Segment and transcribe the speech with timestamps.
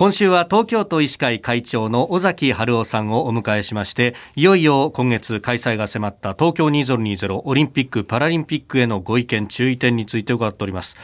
[0.00, 10.96] 今週は東京都医師会会長の尾崎春夫さんをお迎えしましていよいよ今月開催が迫った東京2020オリンピック・パラリンピックへのご意見注意点について伺っております。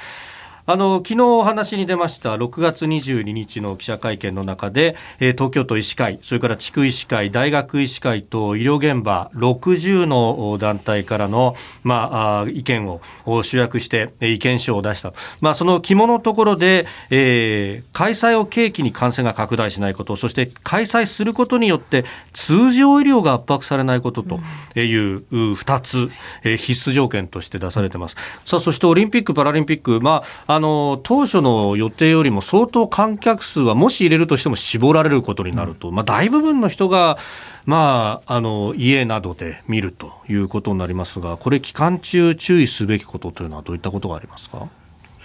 [0.68, 13.00] あの昨日お話に出ました6月22日の記者会見の中で、えー、東京都医師会、それから地区医師会、大学医師会と医療現場60の団体からの、まあ、意見を
[13.44, 24.40] 集約して意見書を出した、まあ、その肝のところで、えー、開催を契機に感染が拡大しないこと、そして開催することによって通常医療が圧迫されないことと。
[24.84, 26.10] いう2つ、
[26.44, 28.16] え、必須条件として出されてます。
[28.44, 37.18] さあそしてオリンピック・パラリンピック、まああの当初の予定よりも相当観客数はもし入れるとしても絞られることになると、まあ、大部分の人が、
[37.64, 44.68] まあ、あの家などで見るということになりますがこれ期間中注意すべきことというのはどういったことがありますか？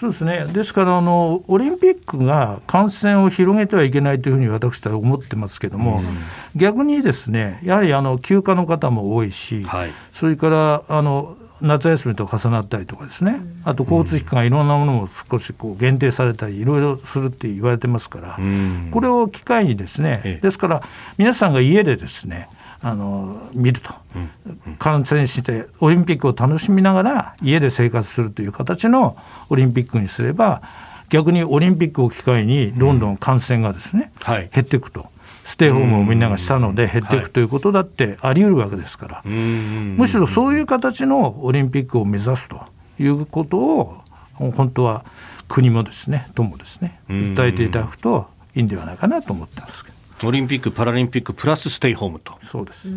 [0.02, 0.48] そうですね。
[0.52, 18.40] ですからあの、オリンピックが感染を広げてはいけないというふうに私は思ってますけども、うん、逆にですねやはりあの休暇の方も多いし、はい、それからあの夏休みと重なったりとかですね、あと交通機関、いろんなものも少しこう限定されたり、いろいろするって言われてますから、
[18.90, 20.82] これを機会にですね、ですから
[21.20, 22.50] 皆さんが家でですね、
[22.84, 23.94] あの見ると、
[24.80, 29.18] 感染してオリンピックを楽しみながら家で生活するという形の
[29.50, 30.62] オリンピックにすれば
[31.10, 35.10] 逆にオリンピックを機会にどんどん感染がですね、減っていくと。
[35.44, 42.62] ステイホームをみんながしたので減っていくということだってあり得るわけですから、むしろそういう形のオリンピックを目指すと
[43.00, 44.02] いうことを
[44.36, 45.04] 本当は
[45.50, 50.01] 国もですねともですね訴えていただくといいんではないかなと思ってますけど。
[50.28, 52.36] オリンピック・パラリンピックプラスステイホームと。
[52.42, 52.96] そうです。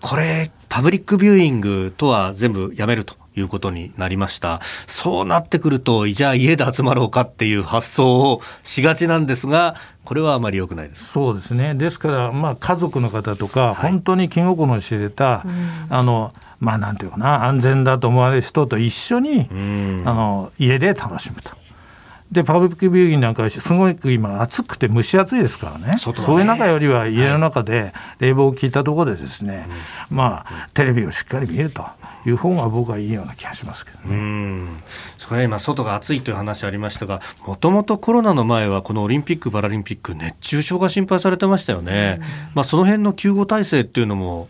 [0.00, 4.60] これ、パブリックビューイングとは全部やめるということになりました。
[4.86, 21.50] そうなってくると、じゃあ家で集まろうかっていう発想をしがちなんですが、これはあまり良くないですそうですね、ですから、まあ、家族の方とか、はい、本当に気心の知れた、うん、あのまあ、なんていうかな、安全だと思われる人と一緒に、うん、あの家で楽しむと。
[22.30, 29.66] でパブリックビューイングなんかすごく今暑くて蒸し暑いですからね、ね、そういう中よりは家の中で冷房を効いたところでですね、はい、
[30.10, 31.84] まあテレビをしっかり見ると
[32.26, 34.04] いう方が僕はいいような気がしますけどね。
[34.10, 34.68] うん。
[35.26, 42.20] それは今外が暑いという話ありましたがもともとコロナの前はこのオリンピック・パラリンピック熱中症が心配されてましたよね、
[42.54, 44.48] まあ、その辺の救護体制っていうのも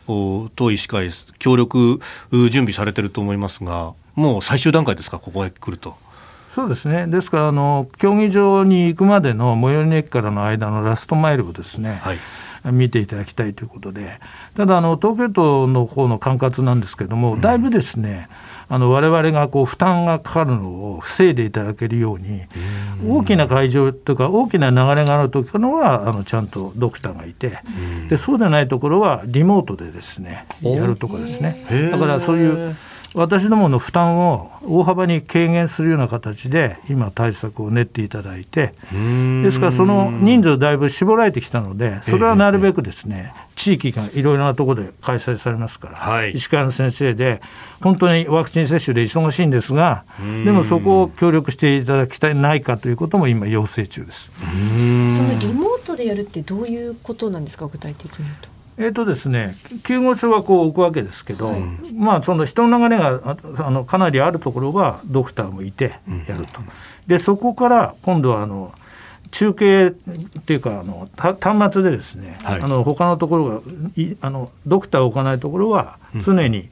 [0.55, 2.01] 当医師会協力
[2.31, 5.97] 準備されてると思いますがもう最終段階ですかここへ来ると。
[6.57, 7.07] そうですね。
[7.07, 12.19] ですからあの競技場に行くまでの最寄りの駅からの間のラストマイルをですね、はい、
[12.73, 14.21] 見ていただきたいということで。
[14.55, 18.31] ただあの東京都の方の管轄なんですけれども、だいぶですね
[18.71, 22.45] あの我々がこう負担がかかるのを防いでいただけるように
[23.07, 27.59] 大きな会場というか大きな流れがある時のはあのちゃんとドクターがいて
[28.09, 31.91] でそうでないところはリモートでですねやるとかですね。
[31.93, 32.77] だからそういう
[33.17, 38.75] 私どもの負担を大幅に軽減するような形で今対策を練っていただいて
[39.43, 47.41] ですからその人数だいぶ絞られてきたのでそれはなるべくですね地域がいろいろなところで開催されますから、はい、医師会の先生で
[47.81, 50.05] 本当にワクチン接種で忙しいんですが
[50.45, 54.31] でもそこを協力していただきたいないかということも今要請中です。
[54.31, 58.56] そのリモートでやるってどういうことなんですか具体的に言うと。
[58.79, 59.55] えーとですね、
[59.85, 61.63] 救護所はこう置くわけですけど、はい、
[61.95, 65.99] まあ、その人の流れがあのかなりあるところはドクターもいて
[66.29, 66.69] やると、うん、
[67.07, 68.75] でそこから今度はあの
[69.31, 69.91] 中継っ
[70.43, 73.63] ていうかあの端末でですね、はい、あの他のところが
[74.21, 76.69] あのドクターを置かないところは常に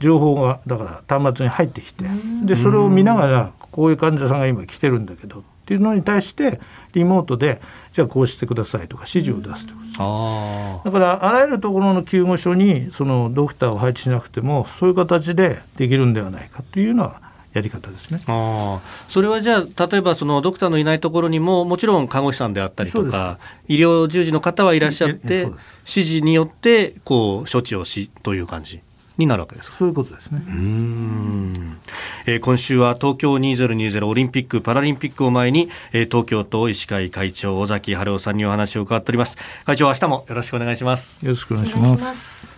[0.00, 6.60] 情報がだから端末に入ってきて、うん、でそれを見ながらこういう患者さんが今来てるんだけどっていうのに対して
[6.94, 7.60] リモートで
[7.92, 17.20] じゃあこうしてくださいとか指示を出すということだからあらゆるところの救護所にそのドクターを配置しなくてもそういう形でできるんではないかというのは
[17.52, 18.20] やり方ですね。
[18.26, 18.78] あ
[19.08, 28.80] それはじゃあ例えばそのドクターのいないところにももちろん看護師さんであったりとか医療従事の方はいらっしゃって指示によってこう処置をしという感じ？
[29.18, 30.42] になるわけですそういうことですね。
[30.46, 31.78] うん、
[32.26, 39.36] えー、今週は東京2020オリンピック・パラリンピックを前に、えー、東京都医師会会長尾崎春夫さんにお話を伺っております。
[39.64, 41.24] 会長明日もよろしくお願いします。
[41.24, 42.57] よろしくお願いします